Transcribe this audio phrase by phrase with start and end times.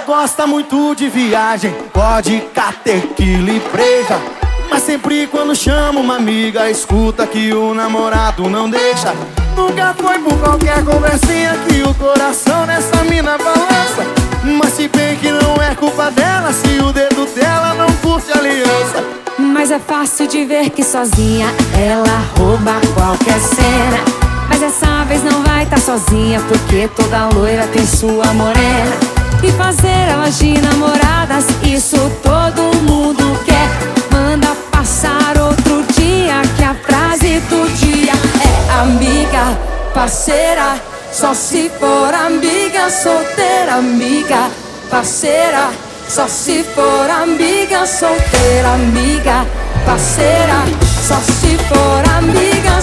[0.00, 2.42] gosta muito de viagem, pode
[2.82, 4.20] tequila e breja.
[4.70, 9.14] Mas sempre quando chama uma amiga, escuta que o namorado não deixa.
[9.56, 14.04] Nunca foi por qualquer conversinha que o coração nessa mina balança.
[14.44, 19.04] Mas se bem que não é culpa dela, se o dedo dela não curte aliança.
[19.38, 24.04] Mas é fácil de ver que sozinha ela rouba qualquer cena.
[24.48, 29.15] Mas essa vez não vai estar tá sozinha, porque toda loira tem sua morena.
[30.28, 33.70] De namoradas, isso todo mundo quer.
[34.10, 39.56] Manda passar outro dia, que a frase do dia é amiga,
[39.94, 40.80] parceira.
[41.12, 44.50] Só se for amiga, solteira, amiga,
[44.90, 45.70] parceira.
[46.08, 49.46] Só se for amiga, solteira, amiga,
[49.86, 50.64] parceira.
[51.06, 52.75] Só se for amiga,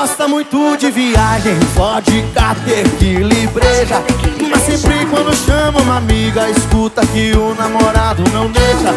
[0.00, 4.02] gosta muito de viagem, vodka, tequila e breja
[4.50, 8.92] Mas sempre quando chama uma amiga, escuta que o namorado não deixa.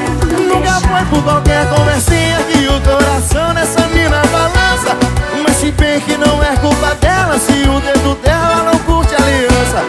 [0.47, 4.95] Nunca foi por qualquer conversinha que o coração nessa mina balança.
[5.45, 9.83] Mas se bem que não é culpa dela, se o dedo dela não curte aliança.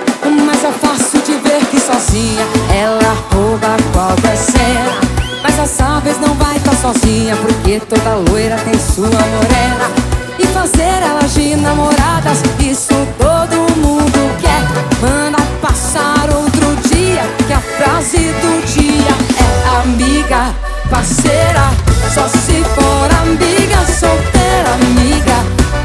[0.44, 4.98] Mas é fácil de ver que sozinha ela rouba qualquer cena
[5.42, 10.03] Mas dessa vez não vai estar sozinha, porque toda loira tem sua morena
[10.38, 12.42] e fazer elas de namoradas.
[12.60, 14.62] Isso todo mundo quer.
[15.00, 20.54] Manda passar outro dia, que a frase do dia é amiga,
[20.90, 21.70] parceira.
[22.12, 25.36] Só se for amiga, solteira, amiga,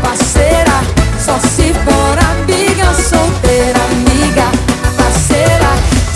[0.02, 0.82] parceira.
[1.20, 4.52] Só se for amiga, solteira, amiga,
[4.98, 5.70] parceira.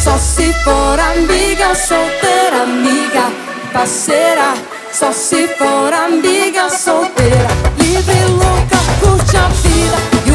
[0.03, 3.31] Só se for amiga, solteira, amiga,
[3.73, 4.53] parceira.
[4.91, 10.32] Só se for amiga solteira livre, louca, curte a vida